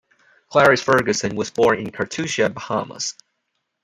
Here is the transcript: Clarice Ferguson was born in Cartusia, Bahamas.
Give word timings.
Clarice 0.49 0.81
Ferguson 0.81 1.35
was 1.35 1.51
born 1.51 1.77
in 1.77 1.91
Cartusia, 1.91 2.49
Bahamas. 2.51 3.13